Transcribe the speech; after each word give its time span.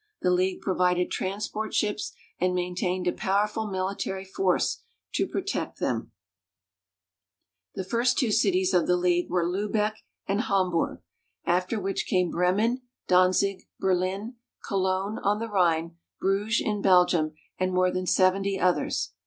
The 0.23 0.31
league 0.31 0.61
provided 0.63 1.11
transport 1.11 1.75
ships 1.75 2.11
and 2.39 2.55
maintained 2.55 3.05
a 3.05 3.11
powerful 3.13 3.67
mili 3.67 3.95
tary 3.95 4.25
force 4.25 4.81
to 5.13 5.27
protect 5.27 5.77
therr. 5.79 6.07
The 7.75 7.83
first 7.83 8.17
two 8.17 8.31
cities 8.31 8.73
of 8.73 8.87
the 8.87 8.97
league 8.97 9.29
were 9.29 9.45
Lubeck 9.45 9.97
and 10.27 10.41
Hamburg, 10.41 11.03
after 11.45 11.79
which 11.79 12.07
came 12.07 12.31
Bremen, 12.31 12.81
Danzig, 13.07 13.67
Berlin, 13.79 14.37
Cologne 14.67 15.19
on 15.19 15.37
the 15.37 15.49
Rhine, 15.49 15.97
Bruges 16.19 16.61
in 16.65 16.81
Belgium, 16.81 17.33
and 17.59 17.71
more 17.71 17.91
than 17.91 18.07
seventy 18.07 18.59
others. 18.59 19.11